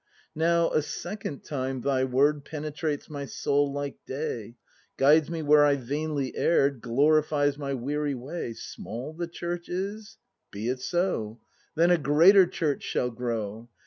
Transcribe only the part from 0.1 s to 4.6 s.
Now, a second time, thy word Penetrates my soul like day,